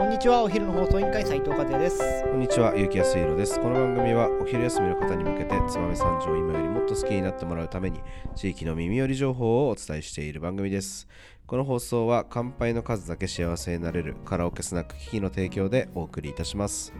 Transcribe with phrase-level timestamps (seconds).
[0.00, 3.60] こんにちはお昼の放送委員会斉藤和也ですこんにちは、ゆうきやすいろです。
[3.60, 8.00] この番組はお昼休みの方に向けて、燕三条を今よりもっと好きになってもらうために、
[8.34, 11.06] 地域の耳寄り情報をお伝えしている番組です。
[11.46, 16.94] この放送は、乾杯の数だけ幸せになれるカラオケスナック機器の提供でお送りいたします。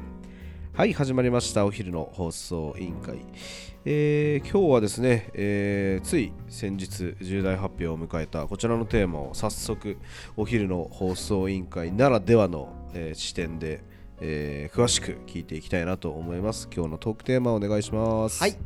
[0.74, 1.64] はい、始まりました。
[1.64, 3.20] お昼の放送委員会。
[3.86, 9.96] えー今日はですね、えーつい先日重大発表を迎えたこちらのテーマを早速
[10.36, 13.82] お昼の放送委員会ならではの、えー視点で、
[14.20, 16.68] えー詳しく聞いていきたいなと思います。
[16.74, 18.40] 今日のトークテーマお願いします。
[18.40, 18.56] はい。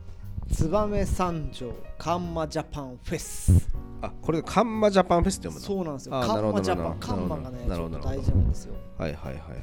[0.53, 3.69] 燕三条カンマジャパンフェス。
[4.03, 5.67] あこれカンマジャパンフェスって読むの？
[5.67, 6.17] そうなんですよ。
[6.17, 7.99] あーなるほどカンマジャパンなるほど。
[7.99, 8.75] カンマがね大事なんですよ。
[8.99, 9.59] はいはいはいはいはい。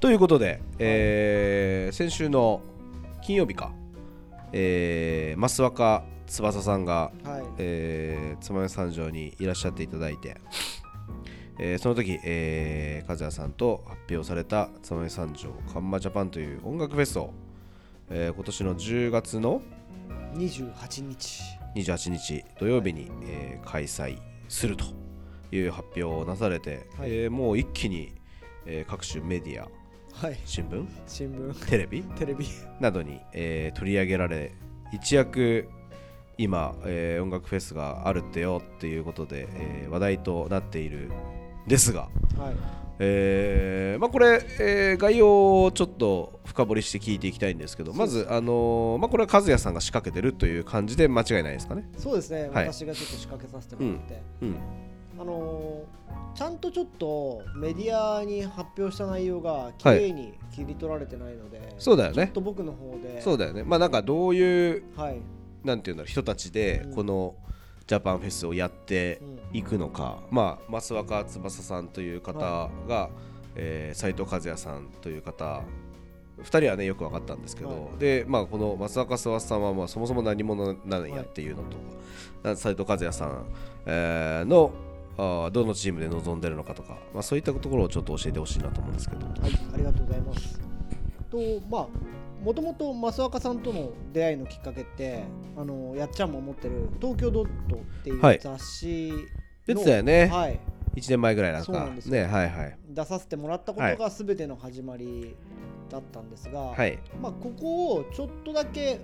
[0.00, 2.60] ということで、えー先週の
[3.22, 3.72] 金曜日か、
[4.52, 7.42] えー、増若翼さんがはい。
[7.58, 10.36] えー、燕三条にいらっしゃっていただいて、
[11.62, 17.32] えーその時、えー、和也さんと発表された燕三条カンマジャパンという音楽フェスを、
[18.08, 19.60] えー今年の10月の
[20.34, 21.42] 28日。
[21.76, 24.84] 28日土曜日に、えー開催すると
[25.52, 27.10] いう発表をなされて、はい。
[27.10, 28.12] えーもう一気に、
[28.64, 29.68] えー各種メディア
[30.14, 30.38] はい。
[30.46, 30.86] 新聞？
[31.06, 31.66] 新聞。
[31.68, 32.02] テレビ？
[32.02, 32.46] テレビ。
[32.80, 34.52] などに、えー取り上げられ
[34.94, 35.68] 一躍
[36.38, 41.10] 今、えー音楽フェスがあるってよっていうことで、えー話題となっているん
[41.66, 42.08] ですが、
[42.38, 42.56] はい。
[43.02, 51.88] えーまあ、これ、えー概要をちょっと深掘りして聞いていきたいんですけどまず、あのーまあ、これは和也さんが仕掛けてるという感じで間違いないですかね？
[51.96, 52.66] そうですね、はい。
[52.72, 54.56] 私がちょっと仕掛けさせてもらって、うん。
[55.18, 56.00] あのー
[56.32, 62.26] ちゃんとちょっとメディアに発表した内容が綺麗に切り取られてないので、そうだよね。
[62.26, 63.20] ちょっと僕の方で。
[63.20, 63.64] そうだよね。
[63.64, 65.20] まあなんかどういうはい、
[65.64, 66.94] なんていうんだろう人たちでうん。
[66.94, 67.34] この
[67.90, 69.58] ジャパンフェスをやってうん。
[69.58, 73.10] いくのか、まあ増若翼さんという方が、
[73.56, 75.64] えー斉藤和也さんという方。
[76.38, 83.44] 2人はねよく分かったんですけど、はでまあこの増若翼さんはまあそもそも何者なんやっていうのと、な斉藤和也さん、
[83.86, 84.70] えーの
[85.18, 89.26] あーどのチームで臨んでるのかとか、まあ、そういったところをちょっと教えてほしいなと思うんですけど。
[89.26, 89.36] はい、
[89.74, 90.60] ありがとうございます。
[91.28, 91.38] と
[91.68, 91.86] まあ
[92.42, 95.24] もともと増若さんとの出会いのきっかけって
[95.56, 98.38] あのやっちゃんも持ってる「東京ドット」っていうはい。
[98.40, 99.12] 雑誌
[99.66, 100.60] 出の、てたよね、はい、
[100.96, 101.66] 1年前ぐらいなんか。
[101.66, 102.12] そうなんですよ。
[102.12, 102.78] ねはいはい。
[102.88, 105.36] 出させてもらったことが全ての始まり
[105.88, 106.98] だったんですが、はい。
[107.20, 109.00] まあ、ここをちょっとだけ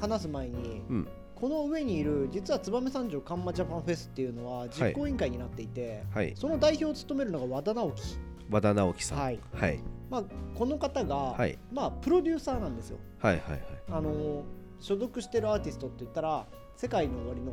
[0.00, 1.08] 話す前に、うん。
[1.34, 6.32] この上にいる実は燕三条カンマジャパンフェスっていうのは実行委員会になっていて、はい。
[6.36, 8.18] その代表を務めるのが和田直樹、
[8.50, 9.18] 和田直樹さん。
[9.18, 9.40] はい。
[9.52, 9.80] はい
[10.14, 11.58] まあ、この方が、はい。
[11.72, 12.98] まあ、プロデューサーなんですよ。
[13.18, 13.60] はいはい
[13.90, 14.44] あの
[14.80, 17.52] 所属してるアーティストって言ったら世界の終わりの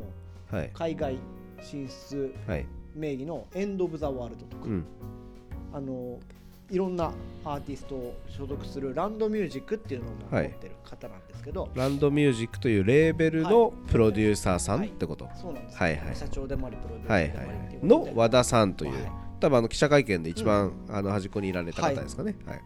[0.50, 0.70] はい。
[0.74, 1.16] 海外
[1.60, 2.66] 進出はい。
[2.94, 4.84] 名義のエンド・オブ・ザ・ワールドとか、うん。
[5.72, 6.20] あの
[6.70, 7.12] いろんな
[7.44, 15.72] アーティストを所属するランドミュージックっていうのを持はいってる方なんですけど、ランドミュージックというレーベルのプロデューサーさんはいってこと、そうなんです。
[15.72, 16.16] よ、はいはい。
[16.16, 22.36] 社長でもありプロデューサはいはいーでもありっていうの和田さんという、はい多分あの記者会見で一番、あの端っこにいられた方ですかね。
[22.46, 22.60] はい。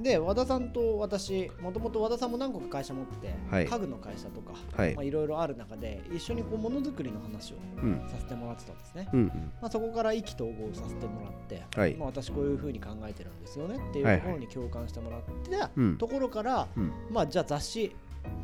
[0.00, 3.66] で和田さんと私もともと和田さんも何個か会社持って、はい。
[3.66, 4.94] 家具の会社とか、はい。
[4.94, 8.02] まあ、いろいろある中で一緒にこうものづくりの話をうん。
[8.08, 9.28] させてもらってたんですね、うんうん。
[9.60, 11.94] まあ、そこから意気投合させてもらって、はい。
[11.94, 14.20] まあ、私こういうふうに考えてるんですよねっていはいはい。
[14.20, 16.92] うところに共感してもらってところから、うん。
[17.10, 17.94] まあじゃあ雑誌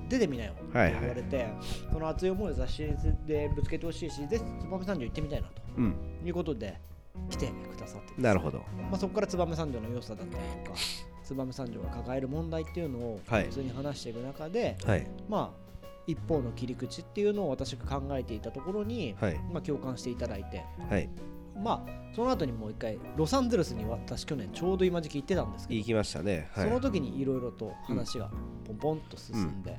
[0.09, 1.01] 出てみなよってはいはい。
[1.01, 1.47] 言われて、
[1.93, 2.89] その熱い思いを雑誌
[3.27, 5.95] でぶつけてほしいしぜひ燕三条行ってみたいなうん。
[6.21, 6.81] ということで
[7.31, 8.59] 来てくださってなるほど。
[8.91, 10.77] まあ、そこから燕三条の良さだったりとか
[11.25, 13.45] 燕三条が抱える問題っていうのをはい。
[13.45, 15.07] 普通に話していく中で、はい。
[15.29, 15.65] まあ
[16.07, 19.39] 一方の切り口っていうのを私が考えていたところに、はい。
[19.53, 21.09] まあ、共感していただいてはい。
[21.57, 26.49] まあその後にもう一回ロサンゼルスに私去年ちょうど今時期行ってたんですけど、行きましたね。
[26.53, 26.69] はい。
[26.69, 28.31] その時にいろいろと話が
[28.67, 29.79] ポンポンと進んで、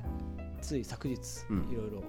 [0.60, 1.18] つい昨日い
[1.50, 1.62] うん。
[1.76, 2.02] ろいろ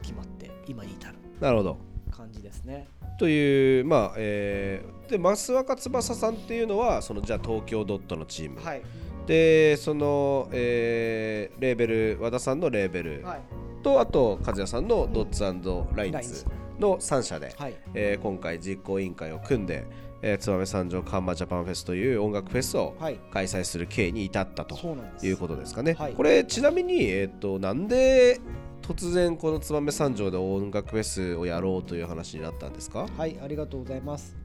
[0.00, 1.14] 決まって今に至る。
[1.40, 1.76] なるほど
[2.12, 2.86] 感じですね。
[3.18, 8.82] というまあえー、で増若翼さんっていうのはそのじゃあ東京ドットのチーム、はい、
[9.26, 13.22] でその、えーレーベル和田さんのレーベル。
[13.24, 13.40] はい、
[13.82, 16.44] とあと和也さんのドッツラインズラインズ
[16.78, 19.84] の3社で、はい、えー今回実行委員会を組んで、
[20.22, 24.76] えー、燕三条カンマジャパンフェスという音楽フェスをはい、開催する経緯に至ったと。
[25.22, 25.94] いうことですかね。
[25.94, 26.14] はい。
[26.14, 28.40] これちなみに、えー、となんで
[28.82, 33.06] 突然この燕三条で音楽フェスをやろうという話になったんですか？
[33.16, 34.36] はい、ありがとうございます。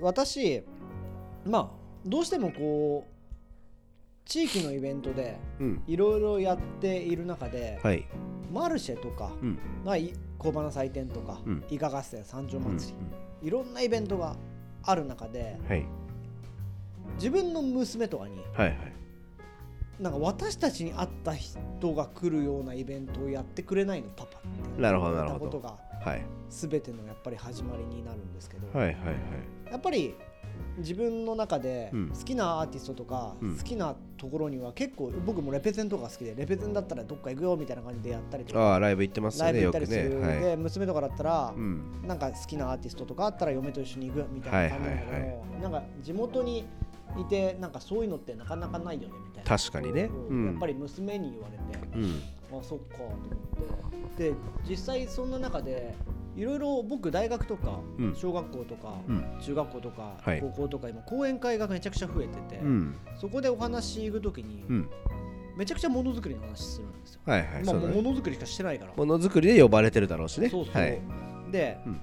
[0.00, 0.62] 私、
[1.44, 1.68] まあ、
[2.06, 5.82] どうしてもこう、地域のイベントでうん。
[5.86, 8.06] いろいろやっている中で、はい。
[8.52, 9.58] マルシェとか、うん。
[9.84, 11.64] まあ、い工場の祭典とか、うん。
[11.70, 12.94] イカ合戦、三条うん祭
[13.42, 14.36] り、いろんなイベントが
[14.84, 15.84] ある中で、はい。
[17.16, 18.92] 自分の娘とかにはいはい
[20.00, 21.58] なんか私たちに会った人
[21.94, 24.08] が来るようなイベントをやってくれないの？
[24.10, 24.42] パパっ
[24.76, 24.80] て。
[24.80, 25.44] なるほど言なるほど。
[25.46, 28.86] ことがはい全てのやっぱり始まりになるんですけど、はい。
[28.88, 29.14] はいはい
[29.72, 30.14] やっぱり
[30.78, 32.08] 自分の中でうん。
[32.10, 33.56] 好きなアーティストとかうん。
[33.56, 38.60] 好きなところには結構僕もレペゼンとか好きでレペゼンだったらどっか行くよみたいな感じでやったりとか。
[38.60, 42.02] ああライブ行ってますライブ行ったりする、で娘とかだったらうん。
[42.06, 46.66] なんか好きなアーティストとかあったら嫁と一緒に行くみたいな感じだけど、なんか地元に
[47.16, 49.58] いてなんかそういうのってなかなかないよねみたいな。
[49.58, 50.08] 確かにね。
[50.08, 50.46] そううん。
[50.46, 52.22] やっぱり娘に言われてうん。
[52.58, 54.30] あそっかと思って。
[54.30, 54.34] で
[54.68, 55.94] 実際そんな中で
[56.36, 58.14] いろいろ僕大学とかうん。
[58.14, 59.24] 小学校とかうん。
[59.40, 60.40] 中学校とかはい。
[60.40, 62.96] 高校とか今講演会がめちゃくちゃ増えてて、うん。
[63.20, 64.88] そこでお話行く時にうん。
[65.56, 67.20] めちゃくちゃものづくりの話するんですよ。
[67.26, 68.92] はいはいまあ、ものづくりしかしてないから。
[68.94, 70.48] ものづくりで呼ばれてるだろうしね。
[70.48, 71.00] そうそう、はい
[71.50, 72.00] で、うん。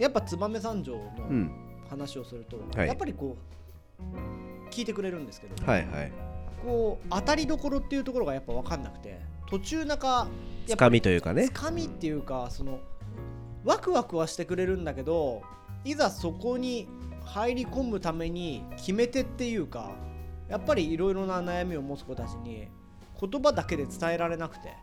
[0.00, 1.50] やっぱ燕三条うのん。
[1.88, 2.88] 話をすると、はい。
[2.88, 3.56] やっぱりこう
[4.70, 6.12] 聞いてくれるんですけど、はいはい。
[6.62, 10.28] こう当たりどころっていうところがやっぱ分かんなくて途中中
[10.66, 11.48] やつかみというかね。
[11.48, 12.80] つかみっていうかその
[13.64, 15.42] ワクワクはしてくれるんだけど
[15.84, 16.88] いざそこに
[17.24, 19.92] 入り込むために決め手っていうか
[20.48, 22.68] やっぱりいろいろな悩みを持つ子たちに
[23.20, 24.74] 言葉だけで伝えられなくて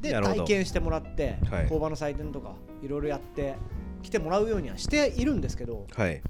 [0.00, 1.68] で体験してもらって、はい。
[1.68, 3.56] 工場の祭典とかいろいろやって
[4.02, 6.22] 来てもらうようにはしているんですけどはい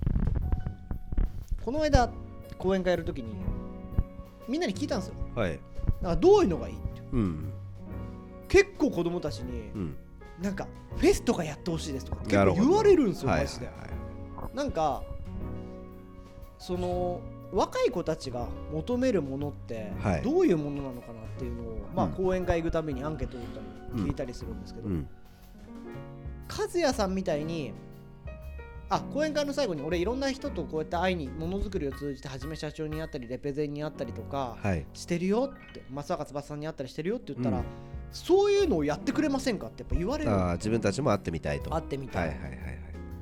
[1.64, 2.10] この間
[2.58, 3.28] 講演会やるときに
[4.48, 5.14] みんなに聞いたんですよ。
[5.34, 5.52] はい。
[5.52, 5.60] だか
[6.02, 7.16] らどういうのがいいってう。
[7.18, 7.52] ん。
[8.48, 9.96] 結構子供たちにうん。
[10.42, 10.66] なんか
[10.96, 12.62] フェスとかやってほしいですとか結なるほど。
[12.62, 15.02] 構言われるんですよはいマジで、はいなんか
[16.58, 17.20] その
[17.52, 20.22] 若い子たちが求めるものってはい。
[20.22, 25.08] どういうものなのかなっていうのを、まあうん講演会行くためにアンケートを取ったり聞いたりするんですけど、うん。
[26.48, 27.72] 和也さんみたいに
[28.92, 34.84] あ講演会の最後に俺いろんな人とこうやって会いにものづくりを通じてはじめ社長に会ったりレペゼンに会ったりとかはい。
[34.92, 37.64] してるよって松坂翼さんに会ったりしてるよって言ったら、うん。
[38.10, 40.31] そういうのをやってくれませんかってやっぱ言われる。
[40.32, 41.70] ああ自分たちも会ってみたいと。
[41.70, 42.78] 会ってみたい、はいはいはいはい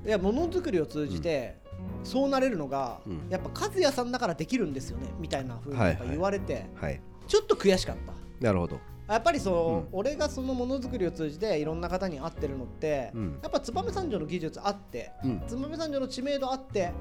[0.06, 0.08] い。
[0.08, 1.58] やものづくりを通じて、
[2.02, 3.26] そうなれるのが、うん。
[3.28, 7.00] やっぱ和也さんだからできるんですよねみたいな風にやっぱ言われて、はい。
[7.26, 8.14] ちょっと悔しかった。
[8.40, 13.38] なるほどやっぱりその、俺がそのものづくりを通じていろんな方に会ってるのって、うん。
[13.42, 15.40] やっぱ燕三条の技術あってうん。
[15.48, 16.92] 燕三条の知名度あって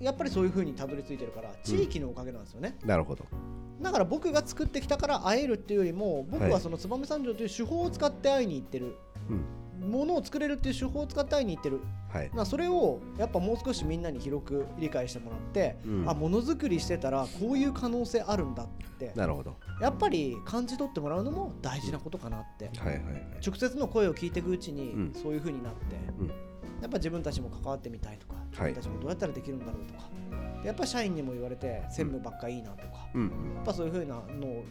[0.00, 3.24] やっぱりそういう風にたどり着いてるから地域のおかげなんですよね、なるほど。
[3.80, 6.60] だから僕が作ってきたから会えるっていうよりも僕ははい。
[6.60, 8.96] その燕三条という手法を使って会いに行ってる、
[9.30, 9.44] うん
[9.82, 11.80] ものを作れるっていう手法を使って会いに行ってる。
[12.08, 12.30] はい。
[12.32, 16.08] まあそれをやっぱもう少しみんなに広く理解してもらって、うん。
[16.08, 18.66] あものづくりしてたらこういう可能性あるんだっ
[18.98, 19.12] て。
[19.14, 19.56] なるほど。
[19.80, 23.26] やっぱり感じ取ってもらうのも大事なことかなって、はいはいはい。
[23.44, 25.12] 直接の声を聞いていくうちにうん。
[25.14, 26.28] そういう風になって、うん。
[26.80, 33.22] やっぱ自分たちも関わってみたいとか自分たちもどうやったらできるんだろうとか、でやっぱ社員にも言われて専務ばっかいいなとか、うん。
[33.56, 34.22] やっぱそういう風なの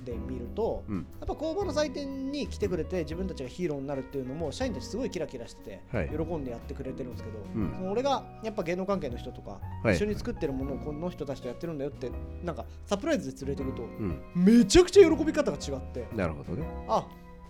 [0.03, 0.97] で見ると、うん。
[1.19, 6.09] やっぱ工房の祭典に来てくれて自分たちがヒーローになるっていうのも社員たちすごいキラキラしてて、はい。
[6.09, 7.73] 喜んでやってくれてるんですけど、うん。
[7.75, 12.09] その俺がやっぱ芸能関係の人とか、はい一緒に作ってるものをこの人たちとやってるんだよって
[12.44, 14.21] なんかサプライズで連れてくとうん。
[14.35, 16.65] めちゃくちゃ喜び方が違ってなるほどね。
[16.87, 17.05] あ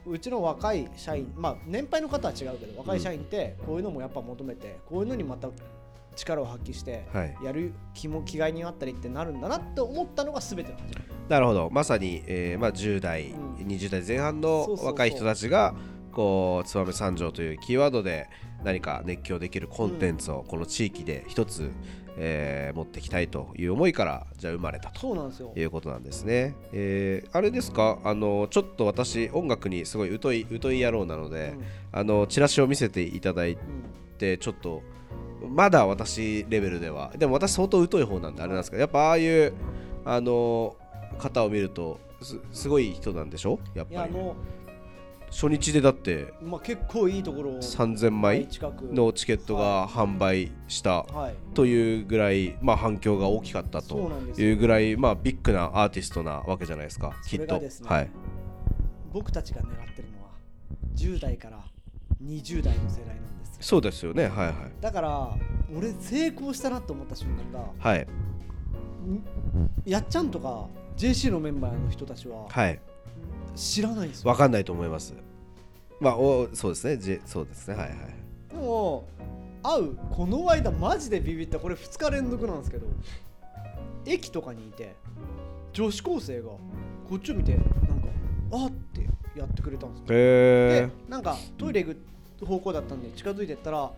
[0.06, 5.50] うちの若い社員まあ年配の方は違うけど若い社員ってこういうのもやっぱ求めてこういうのにまた
[6.22, 7.36] 力を発揮してはい。
[7.44, 10.96] やる気も気概にあったりってなるんだなって思ったのが全ての始まり
[11.30, 11.70] なるほど。
[11.72, 13.56] まさに、えーまあ、10代、うん。
[13.68, 15.74] 20代前半の若い人たちが
[16.12, 18.28] こう燕三条というキーワードで
[18.66, 21.72] 何か熱狂できるコンテンツをこの地域で一つ、
[22.18, 25.00] えー持っていきたいという思いからじゃあ生まれたと。
[25.00, 25.54] そうなんですよ。
[25.56, 26.56] いうことなんですね。
[26.74, 28.00] えーあれですか？
[28.04, 31.54] あのちょっと私音楽にすごい疎い疎い野郎なので、
[31.94, 33.66] あのチラシを見せていただいうんうん。
[34.18, 34.84] てちょっと
[35.50, 37.12] まだ私レベルでは。
[37.18, 39.54] でも私相当疎い方なんであれなんですけどやっぱああいう
[40.06, 40.76] あの
[41.18, 43.60] 方を見るとすすごい人なんでしょ？
[43.74, 44.14] やっぱり。
[45.34, 48.50] 初日でだってまあ、結構いいところを3000枚
[48.92, 51.36] のチケットが販売したはい。
[51.54, 58.10] というぐらい、まあ、反響が大きかったというぐらい、まあ、ビッグなアーティストなわけじゃないですかきそっとねはい。
[59.14, 60.32] 僕たちが狙ってるのは
[60.98, 61.64] 10代から
[62.22, 64.28] 20代の世代なんでそうですよね。
[64.28, 64.56] はいはい。
[64.82, 65.38] だから
[65.76, 68.02] 俺成功したなと思った瞬間がはい。
[68.02, 72.80] んやっちゃんとか JC のメンバーの人たちははい。
[73.56, 74.30] 知らないんですよ。
[74.30, 75.14] わかんないと思います。
[76.00, 76.98] まあおそうですね。
[76.98, 77.76] じそうですね。
[77.76, 77.98] はいはい。
[78.50, 79.08] でも
[79.64, 81.60] 会うこの間マジでビビった。
[81.60, 82.88] これ2日連続なんですけど
[84.06, 84.96] 駅とかにいて
[85.74, 86.50] 女子高生が
[87.08, 88.08] こっちを見てなんか
[88.54, 90.06] あってやってくれたんですよ。
[90.08, 91.98] でへなんかトイレ行く
[92.46, 93.92] 方向だったんで近づいてったら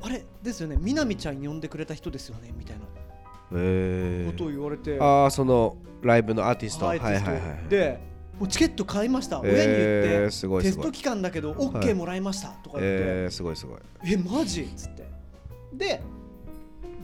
[0.00, 0.24] あれ？
[0.42, 0.76] ですよね。
[0.78, 2.52] みなみちゃん呼んでくれた人ですよね。
[2.56, 2.84] みたいな。
[3.52, 6.86] えことを言われて、ああそのライブのアーティスト。
[6.86, 7.20] はいはいは
[7.64, 7.98] いで
[8.38, 10.62] もうチケット買いました、親に言って、えーすごい。
[10.62, 13.78] テスト期間だけど OK もらいましたとか言って、えー、すごいすごい。
[14.04, 14.62] えマジ？
[14.62, 15.08] っつって。
[15.72, 16.00] で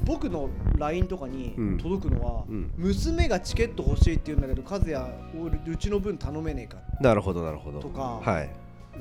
[0.04, 1.78] 僕の LINE とかにうん。
[1.78, 2.70] 届くのは、うん。
[2.76, 4.96] 娘がチケット欲しいって言うんだけど和也
[5.40, 7.80] 俺うちの分頼めねえかなるほどなるほど。
[7.80, 8.50] とかはい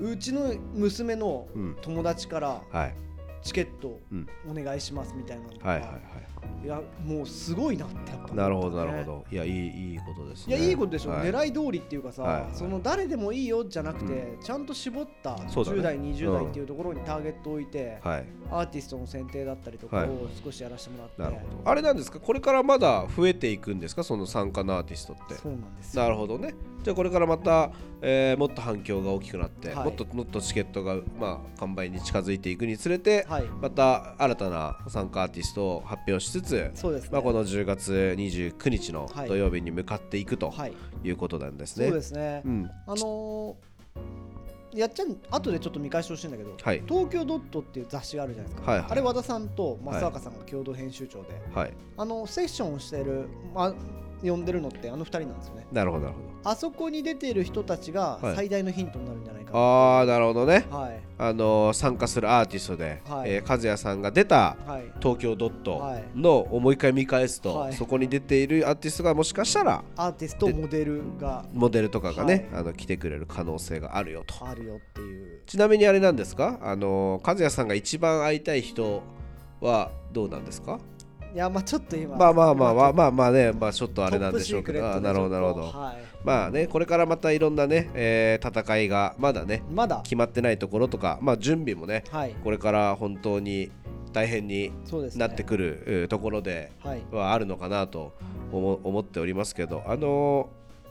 [0.02, 1.78] うちの娘のうん。
[1.82, 2.96] 友達からはい。
[3.42, 4.28] チケットうん。
[4.50, 5.76] お願いしますみたいなのとか、は
[6.44, 9.26] いはいはいいやもうすごいなってやっぱね、なるほどなるほど。
[9.30, 10.56] いやいいいいことですね。
[10.58, 11.30] いやいいことでしょ、はい。
[11.30, 12.50] 狙い通りっていうかさ、はいはい。
[12.54, 15.80] その誰でもいいよじゃなくて、ちゃんと絞ったそうだね。
[15.80, 18.26] 10代、20代っていうところにターゲットを置いて、はい。
[18.50, 20.10] アーティストの選定だったりとかはい。
[20.10, 21.70] を少しやらせてもらって、なるほど。
[21.70, 22.20] あれなんですか？
[22.20, 24.04] これからまだ増えていくんですか？
[24.04, 25.36] その参加のアーティストって。
[25.36, 26.04] そうなんですよ。
[26.04, 26.54] なるほどね。
[26.82, 27.72] じゃあこれからまた、
[28.02, 29.86] えーもっと反響が大きくなって、はい。
[29.86, 33.44] もっともっとチケットが、まあ、完売に近づいていくにつれて、はい。
[33.62, 39.28] また新たな参加アーティストを発表しつつ、そうですね、まあ、この10月29日のはい。
[39.28, 40.74] 土曜日に向かっていくとはい。
[41.04, 41.88] いうことなんですね。
[41.88, 42.72] そうですね、うん。
[42.88, 43.74] あのー
[44.74, 46.84] やっちゃん後でちょっと見返してほしいんだけど、はい。
[46.88, 48.92] 東京ドットっていう雑誌があるじゃないですか、はいはい。
[48.92, 53.76] あれ和田さんと増若さんが共同編集長で、はい、あのセッションをしてる、まあ、
[54.24, 55.68] 呼んでるのってあの2人なんですよね。
[55.72, 56.50] なるほどなるほど。
[56.50, 58.36] あそこに出ている人たちがはい。
[58.36, 60.66] 最大のヒントになるんじゃないかな、ああなるほどね。
[60.70, 61.00] はい。
[61.18, 63.32] あのー参加するアーティストで、はい。
[63.32, 64.92] えー和也さんが出たはい。
[65.02, 66.04] 東京ドットはい。
[66.16, 67.74] のをもう一回見返すと、はい。
[67.74, 74.46] そこに出ているアーティストがもしかしたらアーティストモデルがモデルとかがね、あの来てくれる可能性があるよと。
[74.48, 75.42] あるよっていう。
[75.46, 76.60] ちなみにあれなんですか？
[76.62, 79.02] あのー和也さんが一番会いたい人
[79.62, 80.80] はどうなんですか？
[81.34, 82.16] いやまあちょっと今。
[82.16, 84.86] まあまあまあまああまあまあね、まあ、ちょっとあれなんでしょうけど。
[84.88, 85.68] あーなるほどなるほど。
[85.68, 90.02] はい、まあねこれからまたいろんなね、えー戦いがまだねまだ。
[90.04, 92.36] 決まってないところとかまあ準備もねはい。
[92.44, 93.72] これから本当に
[94.12, 94.72] 大変に
[95.16, 97.02] なってくる、えーところではい。
[97.12, 98.14] はあるのかなと
[98.52, 99.82] 思思っておりますけど。
[99.88, 100.50] あの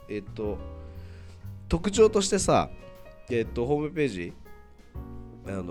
[0.09, 0.59] ーえっと
[1.69, 2.69] 特徴としてさ
[3.31, 4.33] えっとホームページ
[5.47, 5.67] あのー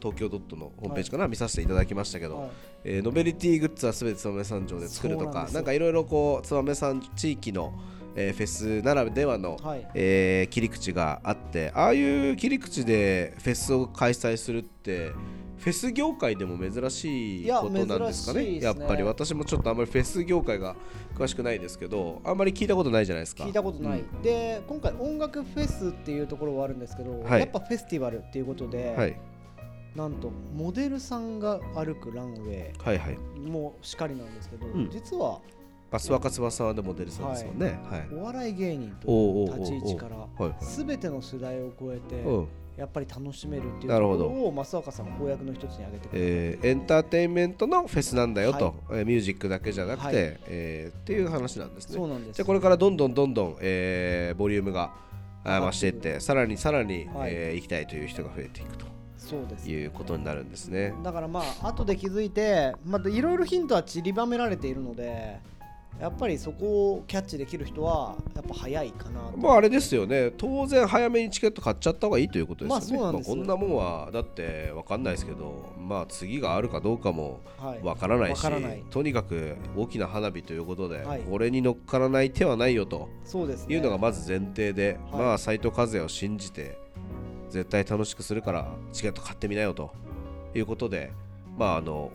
[0.00, 2.50] 東京ドットのホームページかな、見させていただきましたけど、はい
[2.90, 7.74] えーノベルティグッズはすべて燕三条で作るとかなんかいろいろこう燕三地域の、
[8.16, 9.86] えーフェスならではの、はい。
[9.94, 15.12] えー切り口があってああいう切り口でフェスを開催するって
[15.58, 18.44] フェス業界でも珍しいことなんですかね？
[18.44, 18.60] ね。
[18.60, 19.02] やっぱり。
[19.02, 20.76] 私もちょっとあんまりフェス業界が
[21.16, 23.42] 詳しくないですけどあんまり聞いたことないじゃないですか？
[23.44, 24.22] 聞いたことない、うん。
[24.22, 27.40] で今回音楽フェスっていうところはあるんですけど、はい。
[27.40, 29.20] やっぱフェスティバルっていうことで、はい、
[29.98, 33.18] なんとモデルさんが歩くランウェはいはい。
[33.36, 34.88] イもしかりなんですけど、うん。
[34.90, 35.40] 実は
[35.90, 37.80] バスワカ翼はでモデルさんですもんね。
[37.90, 40.54] はい、お笑い芸人という立ち位置からはいはい。
[40.60, 42.48] 全ての世代を超えてうん。
[42.76, 44.08] やっぱり楽しめるっていうところ
[44.46, 50.16] を増若さん公約の一つに挙げてくれえーエンターテインメントのフェスなんだよと、えーミュージックだけじゃなくて、はい。
[50.46, 51.96] えーっていう話なんですね。
[51.96, 52.36] そうなんです。
[52.36, 54.92] じゃあこれからどんどんどんどん、えーボリュームが
[55.44, 57.32] 増していってさらにさらに、はい。
[57.32, 58.86] えー行きたいという人が増えていくと
[59.28, 60.94] そうですいうことになるんですね。
[61.04, 65.38] だからまあ後で気づいてまたいろいろヒントは散りばめられているので
[66.00, 69.36] やっぱりそこをキャッチできる人はやっぱ早いかなと。
[69.36, 70.30] まああれですよね。
[70.30, 73.02] 当然早めにチケット買っちゃった方がいいということですよね。
[73.02, 77.80] まあそうなんですこんなもんはだって分かんないですけどまあ次があるかどうかもはい。
[77.80, 78.84] 分からないし、わからない。
[78.90, 81.20] とにかく大きな花火ということで、はい。
[81.20, 83.08] これに乗っからない手はないよと。
[83.68, 85.22] いうのがまず前提で、はい。
[85.22, 86.78] まあ斎藤和也を信じて
[87.50, 89.90] 絶対楽しくするからチケット買ってみなよと。
[90.54, 91.12] いうことで
[91.58, 92.10] まああの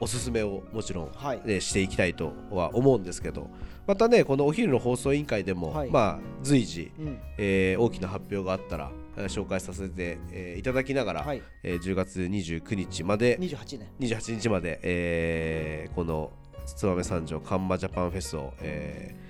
[0.00, 1.40] おすすめをもちろん、はい。
[1.44, 3.50] ねしていきたいとは思うんですけど
[3.86, 5.90] またねこのお昼の放送委員会でも、はい。
[5.90, 7.18] まあ随時、うん。
[7.36, 11.42] えー大きな発表があったらえー紹介させて、えーいただきながら、はい。
[11.64, 16.30] えー10月29日まで28年28日まで、えーこの
[16.66, 19.28] 燕三条カンマジャパンフェスを、えー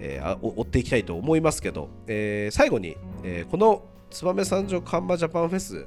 [0.00, 5.86] えー追っていきたいと思いますけど、えー最後に、えーこの燕三条カンマジャパンフェス、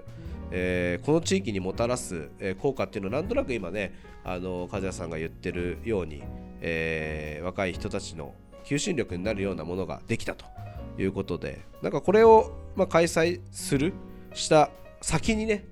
[0.51, 6.23] えーこの地域にもたらす、えー効果っていうのをなんとなく今ねあの和也さんが言ってるように、
[6.61, 10.45] えー若い人たちの求心力になるようなものができたと
[10.97, 13.93] いうことでなんかこれを、まあ、開催する
[14.33, 15.65] した先にね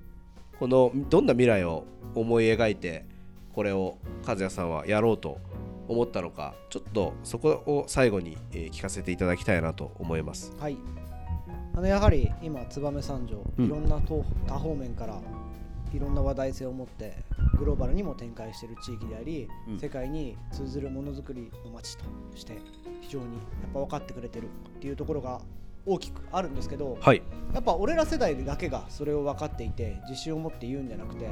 [0.60, 3.06] このどんな未来を思い描いて
[3.54, 5.40] これを和也さんはやろうと
[5.88, 10.56] 思ったのかちょっとそこを最後に、聞かせていただきたいなと思います。
[10.60, 10.78] はい
[11.76, 13.66] あのやはり今燕三条うん。
[13.66, 15.20] いろんなと多方面から
[15.94, 17.18] いろんな話題性を持って
[17.58, 19.80] グローバルにも展開している地域であり、うん。
[19.80, 22.58] 世界に通ずるものづくりの街として
[23.02, 23.32] 非常にや
[23.70, 25.42] っぱ分かってくれてるっていうところが
[25.86, 27.22] 大きくあるんですけどはい。
[27.54, 31.28] やっぱ俺ら世代だけがそれを分かっていて自信を持って言うんじゃなくて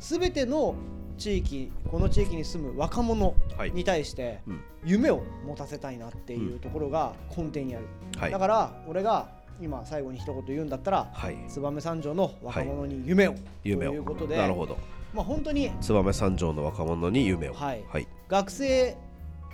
[0.00, 0.74] 全ての
[1.16, 3.72] 地域この地域に住む若者はい。
[3.72, 4.60] に対してうん。
[4.84, 8.30] 夢を持たせたいなっていうところが根底にある、はい。
[8.30, 11.36] だから俺が今最後に一言言うんだったらはい。
[11.48, 13.34] 燕三条の若者に夢を、
[13.64, 13.90] 夢を。
[13.90, 14.76] ということでなるほど。
[15.14, 17.54] まあ本当に燕三条の若者に夢を。
[17.54, 17.84] はい。
[17.88, 18.08] はい。
[18.28, 18.96] 学生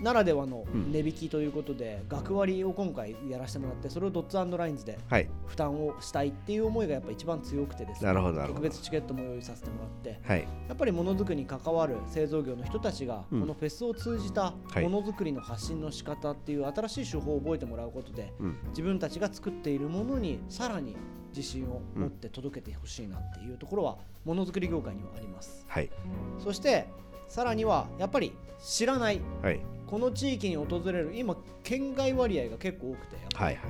[0.01, 0.93] ならではのうん。
[0.93, 5.29] 値引きということで、学割を今回やらせてもらってそれをドッツラインズではい。
[5.47, 8.13] 負担をしたいっていう思いがやっぱ一番強くてですね。
[8.47, 10.47] 特別チケットも用意させてもらってはい。
[10.69, 13.41] やっぱりものづくりに関わる製造業の人たちが、うん。
[13.41, 14.83] このフェスを通じたはい。
[14.85, 18.57] ものづくりの発信の仕方っていう新しい手法を覚えてもらうことでうん。
[18.71, 20.97] 自分たちが作っているものにさらに
[21.35, 25.65] 自信を持って届けてほしいなっていうところはものづくり業界にはあります。
[25.69, 25.91] はい。
[26.39, 26.87] そして
[27.35, 29.61] さらにはやっぱり知らないはい。
[29.89, 33.65] この地域に訪れる今県外割合が結構多くてはいはい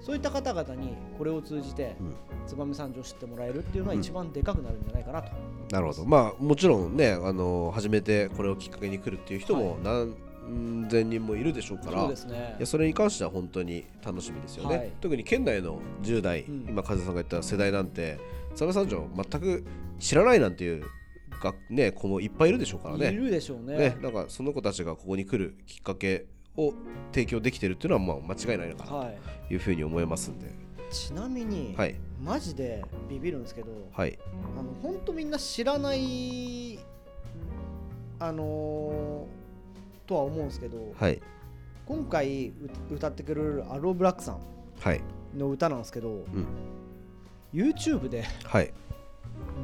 [0.00, 2.14] そういった方々にこれを通じてうん。
[2.46, 5.32] 燕三条を知ってもらえるっていうのは一番でかくなるんじゃないかなと、
[5.70, 6.04] なるほど。
[6.04, 12.54] まあもちろんねあの初めてこれをきっかけに来るっていう人も何千人もいるでしょうからそうですね。
[12.58, 14.92] いやそれに関しては本当に楽しみですよね、はい。
[15.00, 16.66] 特に県内の10代、うん。
[16.68, 18.18] 今風さんが言った世代なんて
[18.54, 19.64] 燕三条全く
[19.98, 20.84] 知らないなんていう
[21.42, 23.76] が、ね、子もいっぱいいるでしょうからいねるでしょうね。
[23.76, 26.72] ねなんかその子たちがここに来るきっかけを
[27.12, 28.92] 提供できてるっていうのはまあ間違いないのかな。
[28.92, 29.18] はい、
[29.48, 30.50] というふうに思いますんで。
[30.90, 31.94] ちなみに、はい。
[32.22, 34.18] マジでビビるんですけどはい。
[34.56, 36.78] あの本当みんな知らない
[38.20, 41.20] あのーとは思うんですけど、はい。
[41.86, 42.54] 今回う
[42.94, 44.38] 歌ってくれるアローブラックさん
[44.80, 45.00] はい。
[45.36, 46.26] の歌なんですけど、ん。
[47.52, 48.72] YouTube ではい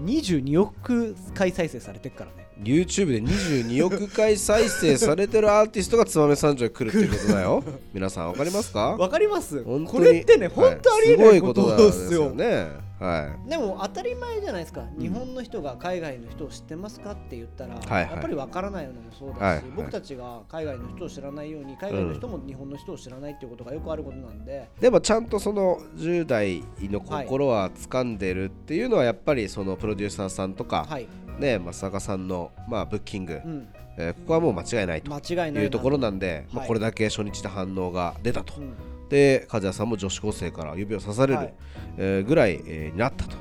[0.05, 2.49] 22億回再生されてるからね。
[2.62, 7.62] YouTube で22億回再生されてるアーティストが燕三条に来るっていうことだよ。
[7.95, 8.97] 皆さんわかりますか？
[8.99, 9.62] わかります。
[9.62, 14.99] これってねはい本当ありえないことでですよねはでも当たり前じゃないですか、ん。
[14.99, 19.64] 日本の人が海外の人を知ってますかって言ったら、はいやっぱりわからないのもそうだし、はいはい。
[19.76, 38.55] 僕たちが海外の人を知らないように海外の人も日本の人を知らないっていうことがよくあることなんで、いでもちゃんとその10代の心は掴んでるっていうのはやっぱりそのプロデューサーさんとかはい、ね松坂さんのまあブッキングうん、えーここはもう間違いないと間違いないいうところなんでまあはいこれだけ初日で反応が出たと。
[38.61, 41.55] うんで和也さんも女子高生から指を刺される、はい。
[41.97, 43.37] えーぐらい、えーになったと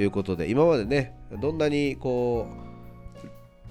[0.00, 2.46] いうことで今までねどんなにこ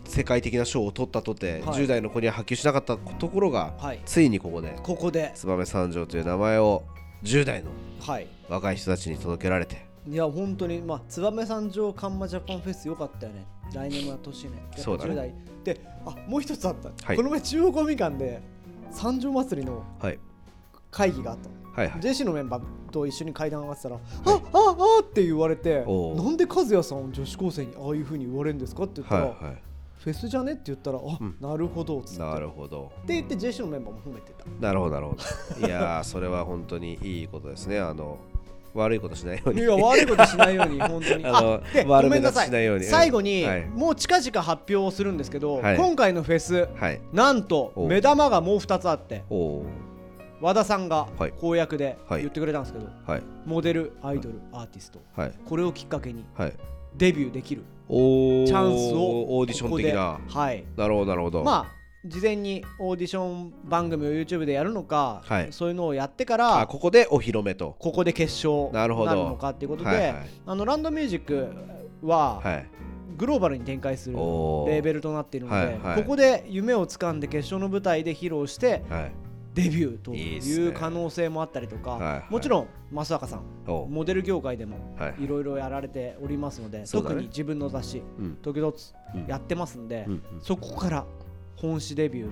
[0.06, 1.62] う世界的な賞を取ったとて、はい。
[1.62, 6.84] 10代の子には波及しなかったところがはい、ついにここでここで、燕三条という名前を
[7.24, 9.86] 10代のはい、若い人たちに届けられて。
[10.06, 13.46] いや本当にまあ燕三条カンマジャパンフェスよかったよね。
[13.74, 14.62] 来年もやってほしいね。
[14.76, 15.12] そうだね。
[15.12, 15.34] 10代。
[15.64, 17.16] であもう一つあった、はい。
[17.16, 18.42] この前中央公民館で
[18.92, 20.20] 三条祭りのはい
[20.94, 21.56] 会議があったの。
[21.74, 22.02] はいはい。
[22.02, 25.84] JC のメンバーと一緒に階段上がってたら「あああって言われてな
[26.30, 29.54] んで和也さん女子高生にああいうふうに言われるんですかって言ったら、はいは
[29.98, 30.52] フェスじゃね？
[30.52, 31.36] って言ったら「あ、うん。
[31.40, 32.18] なるほど」っつって。
[32.18, 32.92] いなるほど。
[33.04, 34.46] って言って JC のメンバーも褒めてた。
[34.60, 35.16] なるほどなるほ
[35.62, 35.68] ど。
[35.68, 37.80] いやーそれは本当にいいことですね。
[37.80, 38.18] あの
[38.74, 39.62] 悪いことしないように。
[39.62, 41.26] いや悪いことしないように 本当に。
[41.26, 41.62] あの
[42.02, 42.84] ごめんなさい立ちしないように。
[42.84, 43.66] 最後に、はい。
[43.70, 45.78] もう近々発表をするんですけど、はい。
[45.78, 47.02] 今回のフェスはい。
[47.14, 49.24] なんとお目玉がもう2つあって
[50.44, 51.32] 和田さんがはい。
[51.40, 52.22] 公約ではい。
[52.24, 53.24] 言ってくれたんですけど、はい。
[53.46, 55.00] モデルアイドルアーティスト。
[55.16, 55.34] はい。
[55.46, 56.54] これをきっかけにはい。
[56.98, 60.20] デビューできるチャンスをオーディション的な。
[60.28, 60.66] はい。
[60.76, 61.46] なるほどなるほど。
[61.46, 65.48] まあ事前にオーディション番組を YouTube でやるのか、はい。
[65.54, 67.78] そういうのをやってかあらここでお披露目と。
[67.80, 70.30] ここで決勝なるのかっていうことで、はいはい。
[70.46, 71.48] あのランドミュージック
[72.06, 72.68] ははい。
[73.18, 76.02] グローバルに展開するレーベルとなっているので、はいはい。
[76.02, 79.12] ここで夢をつかんで決勝の舞台で披露してはい
[79.54, 82.34] デビューという可能性もあったりとかはいはい。
[82.34, 85.24] もちろん増坂さんおモデル業界でもはい。
[85.24, 88.74] いろいろやられておりますので、特に自分の雑誌うん「時々
[89.16, 89.26] うん。
[89.28, 91.06] やってますんで、うんそこから
[91.56, 92.32] 本誌デビュー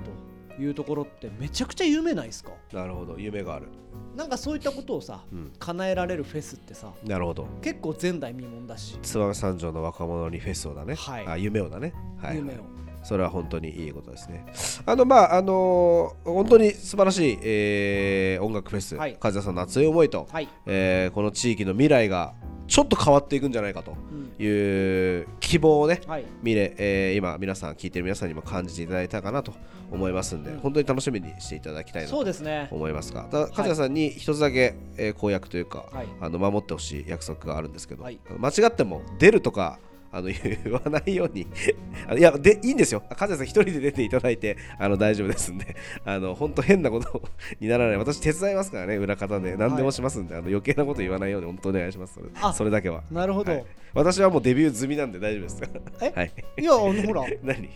[0.55, 2.51] というところってめちゃくちゃ夢ないですか？
[2.71, 3.17] うんなるほど。
[3.17, 3.67] 夢がある。
[4.15, 5.51] なんかそういったことをさうん。
[5.60, 7.45] 叶えられるフェスってさなるほど。
[7.62, 10.95] 結構前代未聞だし、燕三条の若者にフェスをだね。
[10.95, 11.27] はい。
[11.27, 11.93] あ夢をだね。
[12.17, 12.38] はい。
[12.38, 12.63] 夢を
[13.03, 14.45] それは本当にいいことですね。
[14.85, 19.17] あのまああのー本当に素晴らしい、えー音楽フェス、はい。
[19.21, 22.33] 和也さんの熱い思いと、はい、えーこの地域の未来が
[22.67, 24.31] ちょっと変わっていくんじゃないかとうん。
[24.43, 29.53] いう希望をねはい、見れ、えー今皆さん聞いてる皆さんにも感じていただいたかなと
[29.91, 30.59] 思いますんで、うん。
[30.59, 32.69] 本当に楽しみにしていただきたいなそうとですね。
[32.71, 36.07] 思いますが、ただ和也さんに一つだけ、えー公約というか、はい。
[36.21, 38.19] あの守ってほしい約束があるんですけど、はい。
[38.37, 39.79] 間違っても出るとか
[40.12, 40.28] あの
[40.63, 41.47] 言わないように。
[42.08, 43.04] あいやでいいんですよ。
[43.10, 45.76] 和也さん一人で出ていただいてあの大丈夫ですんで。
[46.06, 47.21] あの本当変なこと
[47.60, 47.97] にならない。
[47.97, 49.56] 私手伝いますからね裏方で。
[49.56, 52.15] 何でもしますんで、あの余計なこと言わないように本当お願いします。
[52.15, 53.04] それあそれだけは。
[53.12, 53.65] なるほど、はい。
[53.93, 55.62] 私はもうデビュー済みなんで大丈夫です。
[56.02, 56.12] え？
[56.15, 56.34] はい。
[56.60, 57.26] いやあのほら。
[57.43, 57.69] 何？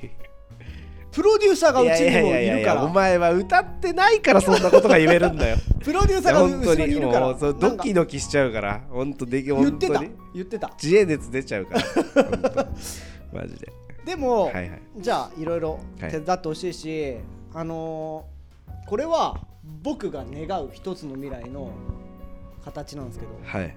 [1.16, 2.84] プロデューサーがうちにもいるから。
[2.84, 5.58] お前は歌ってないからそんなことが言えるんだよ。
[5.82, 7.34] プロデューサーが後ろにいるから。
[7.34, 8.82] ドキドキしちゃうから。
[8.90, 10.04] 本当でき言ってた。
[10.34, 10.74] 言ってた。
[10.78, 12.68] 知恵熱出ちゃうから。
[13.42, 13.72] マジで。
[14.06, 14.82] でも、はいはい。
[14.98, 17.16] じゃあいろいろはい手伝ってほしいし、
[17.54, 18.36] あのー
[18.86, 19.40] これは
[19.82, 21.72] 僕が願う一つの未来の
[22.64, 23.32] 形なんですけど。
[23.44, 23.76] はい。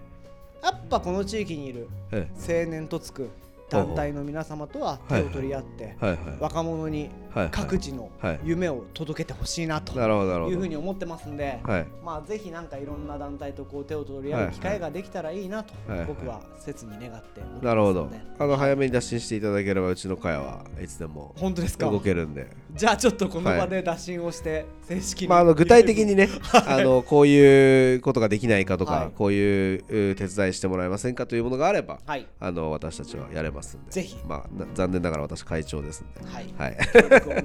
[0.62, 3.30] やっぱこの地域にいるえ青年とつく
[3.70, 5.96] 団体の皆様とは手を取り合って、
[6.40, 7.10] 若者に
[7.50, 8.40] 各自のはい。
[8.44, 11.86] 夢を届けてほしいなというふうに思ってますんで、はい。
[12.04, 15.74] まあぜひなんかいろんな団体とこう手を取り合う機会ができたらいいなと
[16.06, 18.08] 僕は切に願ってなるほど。
[18.38, 21.90] あの早めに脱進していただければうちの会はいつでも本当ですか？
[21.90, 22.48] 動けるんで
[22.78, 26.28] じゃあちょっとこの場で打診をして正式に、まあ、あの具体的にね、
[26.66, 29.10] あのこういうことができないかとか、はい。
[29.10, 32.26] こういうう手伝いしてもらえませんかというものがあれば、はい。
[32.38, 34.16] あの私たちはやれますんで、ぜひ。
[34.26, 36.54] まあ、な残念ながら私会長ですんで、はい。
[36.56, 36.76] はい、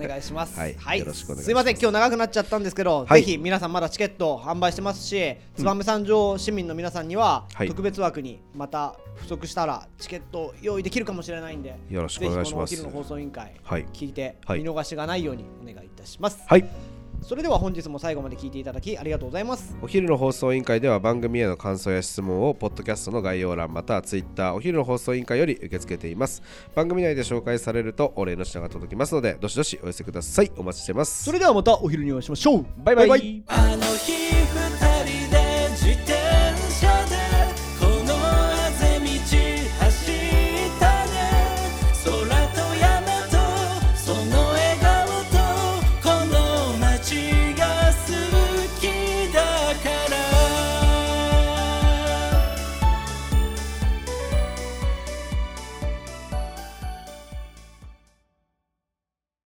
[0.04, 0.56] お願いします。
[0.60, 1.00] はい。
[1.00, 1.44] よろしくお願いします。
[1.46, 3.24] すいません、今日長くなっちゃったんですけど、はい。
[3.24, 7.68] ぜひ皆さんまだチケット販売してますし、燕三条市民の皆さんには、はい。
[7.68, 12.84] 特別枠にまた不足したらチケット用意できるかもしれないんで、よろしくお願いします。
[12.84, 13.86] の放送委員会、はい。
[13.94, 14.60] 聞いてはい。
[14.60, 16.44] 見逃しがないようにお願いいたします。
[16.48, 16.66] はい、
[17.22, 19.76] それでは本日も最後まで聞いていただきありがとうございます。
[19.82, 26.44] お昼の放送委員会では番組への感想や質問をポッドキャストの概要欄またはツイッターお昼の放送委員会より受け付けています
[26.76, 32.66] 番組内で紹介されるとお礼の品が届きますのでどしどしお寄せくださいお待ちしてますそれではまたお昼にお会いしましょう。
[32.78, 34.93] バイバイバイバイ